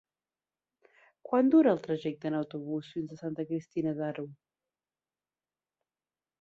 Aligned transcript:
Quant 1.29 1.51
dura 1.55 1.73
el 1.77 1.83
trajecte 1.89 2.31
en 2.31 2.39
autobús 2.39 2.91
fins 2.95 3.13
a 3.17 3.21
Santa 3.21 3.47
Cristina 3.53 3.95
d'Aro? 4.03 4.27